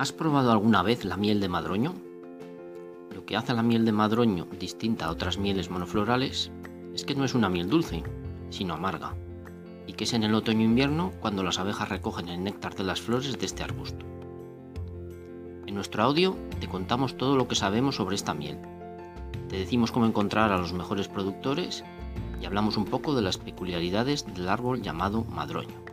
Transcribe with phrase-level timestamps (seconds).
[0.00, 1.92] ¿Has probado alguna vez la miel de madroño?
[3.14, 6.50] Lo que hace a la miel de madroño distinta a otras mieles monoflorales
[6.94, 8.02] es que no es una miel dulce,
[8.48, 9.14] sino amarga,
[9.86, 13.38] y que es en el otoño-invierno cuando las abejas recogen el néctar de las flores
[13.38, 14.06] de este arbusto.
[15.66, 18.56] En nuestro audio te contamos todo lo que sabemos sobre esta miel.
[19.50, 21.84] Te decimos cómo encontrar a los mejores productores
[22.40, 25.89] y hablamos un poco de las peculiaridades del árbol llamado madroño.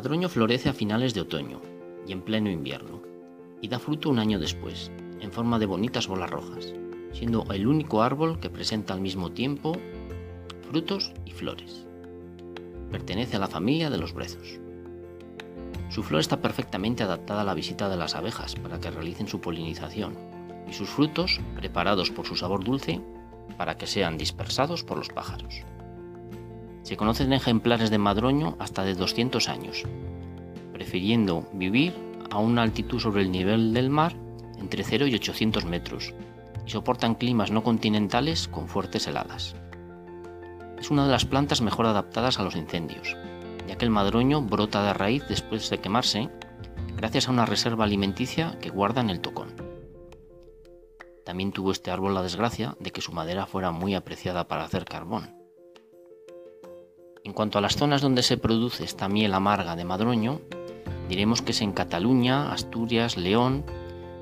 [0.00, 1.60] Madroño florece a finales de otoño
[2.06, 3.02] y en pleno invierno,
[3.60, 4.90] y da fruto un año después,
[5.20, 6.72] en forma de bonitas bolas rojas,
[7.12, 9.76] siendo el único árbol que presenta al mismo tiempo
[10.70, 11.86] frutos y flores.
[12.90, 14.58] Pertenece a la familia de los brezos.
[15.90, 19.42] Su flor está perfectamente adaptada a la visita de las abejas para que realicen su
[19.42, 20.16] polinización,
[20.66, 23.02] y sus frutos preparados por su sabor dulce
[23.58, 25.62] para que sean dispersados por los pájaros.
[26.82, 29.84] Se conocen ejemplares de madroño hasta de 200 años,
[30.72, 31.94] prefiriendo vivir
[32.30, 34.14] a una altitud sobre el nivel del mar
[34.58, 36.14] entre 0 y 800 metros
[36.66, 39.56] y soportan climas no continentales con fuertes heladas.
[40.78, 43.16] Es una de las plantas mejor adaptadas a los incendios,
[43.68, 46.30] ya que el madroño brota de raíz después de quemarse
[46.96, 49.54] gracias a una reserva alimenticia que guarda en el tocón.
[51.24, 54.86] También tuvo este árbol la desgracia de que su madera fuera muy apreciada para hacer
[54.86, 55.39] carbón
[57.24, 60.40] en cuanto a las zonas donde se produce esta miel amarga de madroño,
[61.08, 63.64] diremos que es en Cataluña, Asturias, León,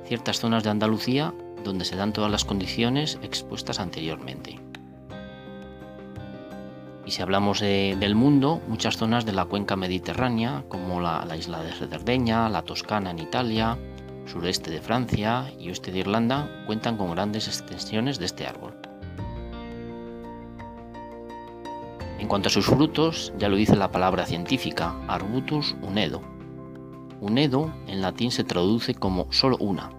[0.05, 4.61] ciertas zonas de Andalucía donde se dan todas las condiciones expuestas anteriormente.
[7.05, 11.63] Y si hablamos del mundo, muchas zonas de la cuenca mediterránea, como la, la isla
[11.63, 13.79] de Cerdeña, la Toscana en Italia,
[14.27, 18.78] sureste de Francia y oeste de Irlanda, cuentan con grandes extensiones de este árbol.
[22.19, 26.21] En cuanto a sus frutos, ya lo dice la palabra científica, Arbutus unedo.
[27.21, 29.91] Unedo en latín se traduce como solo una,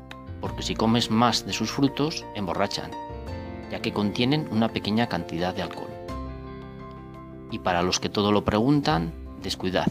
[0.42, 2.92] porque si comes más de sus frutos, emborrachan,
[3.72, 5.90] ya que contienen una pequeña cantidad de alcohol.
[7.52, 9.88] Y para los que todo lo preguntan, descuidad,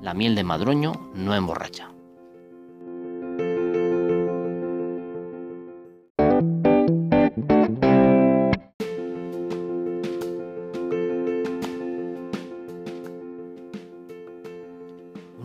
[0.00, 1.95] la miel de madroño no emborracha.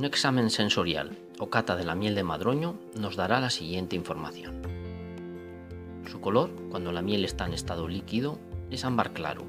[0.01, 4.59] Un examen sensorial o cata de la miel de madroño nos dará la siguiente información.
[6.09, 8.39] Su color, cuando la miel está en estado líquido,
[8.71, 9.43] es ámbar claro,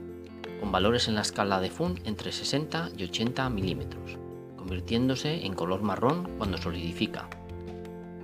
[0.61, 4.19] con valores en la escala de Fun entre 60 y 80 milímetros,
[4.59, 7.31] convirtiéndose en color marrón cuando solidifica,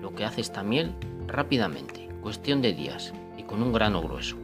[0.03, 0.93] lo que hace esta miel
[1.27, 4.37] rápidamente, cuestión de días y con un grano grueso.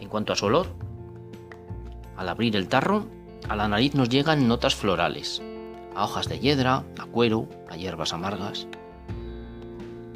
[0.00, 0.68] En cuanto a su olor,
[2.16, 3.04] al abrir el tarro,
[3.46, 5.42] a la nariz nos llegan notas florales,
[5.94, 8.66] a hojas de hiedra, a cuero, a hierbas amargas.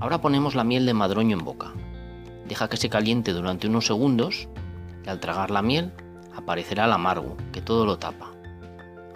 [0.00, 1.72] Ahora ponemos la miel de madroño en boca.
[2.46, 4.48] Deja que se caliente durante unos segundos
[5.04, 5.92] y al tragar la miel
[6.34, 8.32] aparecerá el amargo, que todo lo tapa.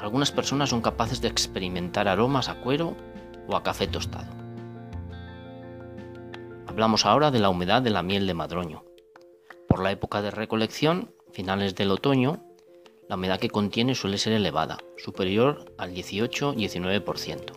[0.00, 2.96] Algunas personas son capaces de experimentar aromas a cuero
[3.48, 4.32] o a café tostado.
[6.66, 8.84] Hablamos ahora de la humedad de la miel de madroño.
[9.68, 12.44] Por la época de recolección, finales del otoño,
[13.12, 17.52] la humedad que contiene suele ser elevada, superior al 18-19%.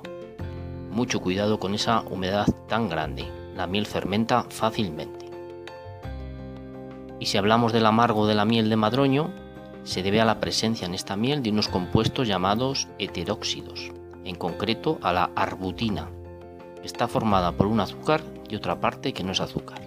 [0.92, 3.24] Mucho cuidado con esa humedad tan grande,
[3.56, 5.30] la miel fermenta fácilmente.
[7.22, 9.32] Y si hablamos del amargo de la miel de madroño,
[9.86, 13.94] se debe a la presencia en esta miel de unos compuestos llamados heteróxidos,
[14.26, 16.10] en concreto a la arbutina.
[16.84, 19.80] Está formada por un azúcar y otra parte que no es azúcar.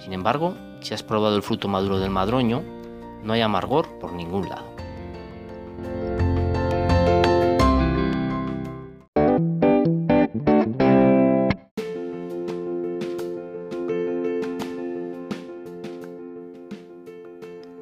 [0.00, 2.77] Sin embargo, si has probado el fruto maduro del madroño,
[3.22, 4.66] no hay amargor por ningún lado.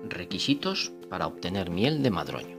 [0.09, 2.57] Requisitos para obtener miel de madroño.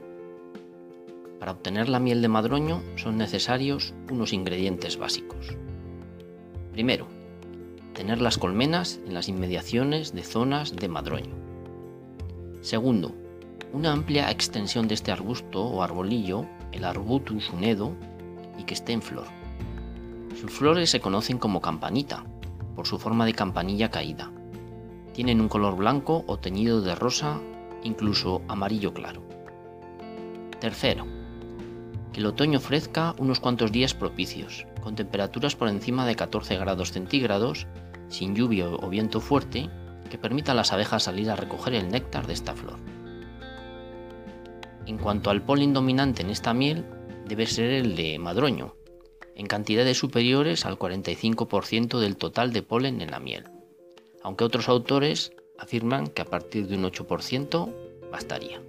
[1.38, 5.56] Para obtener la miel de madroño son necesarios unos ingredientes básicos.
[6.72, 7.06] Primero,
[7.94, 11.47] tener las colmenas en las inmediaciones de zonas de madroño.
[12.60, 13.12] Segundo,
[13.72, 17.92] una amplia extensión de este arbusto o arbolillo, el Arbutus unedo,
[18.58, 19.26] y que esté en flor.
[20.40, 22.24] Sus flores se conocen como campanita,
[22.74, 24.30] por su forma de campanilla caída.
[25.12, 27.40] Tienen un color blanco o teñido de rosa,
[27.82, 29.22] incluso amarillo claro.
[30.60, 31.06] Tercero,
[32.12, 36.92] que el otoño ofrezca unos cuantos días propicios, con temperaturas por encima de 14 grados
[36.92, 37.66] centígrados
[38.08, 39.70] sin lluvia o viento fuerte,
[40.08, 42.78] que permita a las abejas salir a recoger el néctar de esta flor.
[44.86, 46.84] En cuanto al polen dominante en esta miel,
[47.26, 48.74] debe ser el de madroño,
[49.34, 53.44] en cantidades superiores al 45% del total de polen en la miel,
[54.22, 57.72] aunque otros autores afirman que a partir de un 8%
[58.10, 58.60] bastaría.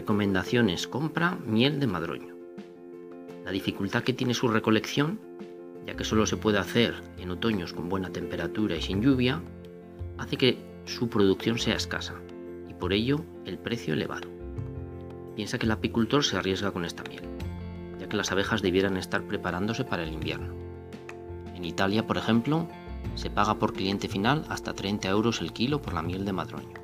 [0.00, 2.34] Recomendaciones compra miel de madroño.
[3.44, 5.20] La dificultad que tiene su recolección,
[5.86, 9.42] ya que solo se puede hacer en otoños con buena temperatura y sin lluvia,
[10.16, 10.56] hace que
[10.86, 12.14] su producción sea escasa
[12.66, 14.26] y por ello el precio elevado.
[15.36, 17.24] Piensa que el apicultor se arriesga con esta miel,
[17.98, 20.54] ya que las abejas debieran estar preparándose para el invierno.
[21.54, 22.66] En Italia, por ejemplo,
[23.16, 26.79] se paga por cliente final hasta 30 euros el kilo por la miel de madroño.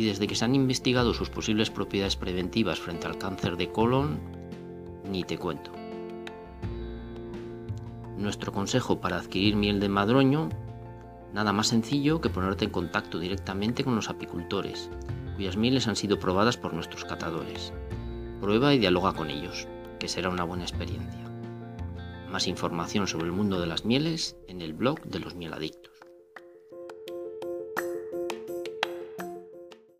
[0.00, 4.18] Y desde que se han investigado sus posibles propiedades preventivas frente al cáncer de colon,
[5.04, 5.72] ni te cuento.
[8.16, 10.48] Nuestro consejo para adquirir miel de madroño,
[11.34, 14.88] nada más sencillo que ponerte en contacto directamente con los apicultores,
[15.36, 17.74] cuyas mieles han sido probadas por nuestros catadores.
[18.40, 19.68] Prueba y dialoga con ellos,
[19.98, 21.30] que será una buena experiencia.
[22.30, 25.89] Más información sobre el mundo de las mieles en el blog de los mieladictos.